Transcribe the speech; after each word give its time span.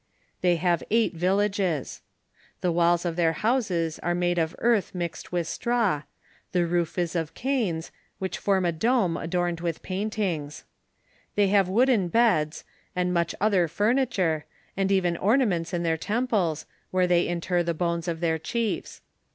They 0.41 0.55
have 0.55 0.81
eight 0.89 1.13
villages. 1.13 2.01
The 2.61 2.73
wtills 2.73 3.05
of 3.05 3.15
their 3.17 3.33
houses 3.33 3.99
are 3.99 4.15
made 4.15 4.39
of 4.39 4.55
earth 4.57 4.95
mixed 4.95 5.31
with 5.31 5.47
straw; 5.47 6.01
the 6.53 6.65
roof 6.65 6.97
is 6.97 7.15
of 7.15 7.35
canes, 7.35 7.91
which 8.17 8.39
form 8.39 8.65
a 8.65 8.71
dome 8.71 9.15
adorned 9.15 9.59
with 9.61 9.83
printings; 9.83 10.63
they 11.35 11.49
have 11.49 11.69
wooden 11.69 12.07
beds, 12.07 12.63
and 12.95 13.13
much 13.13 13.35
other 13.39 13.67
furniture, 13.67 14.45
and 14.75 14.91
even 14.91 15.17
ornaments 15.17 15.71
in 15.71 15.83
their 15.83 15.97
temples, 15.97 16.65
where 16.89 17.05
they 17.05 17.27
inter 17.27 17.61
the 17.61 17.75
bones 17.75 18.07
of 18.07 18.21
their 18.21 18.39
chiefs. 18.39 19.01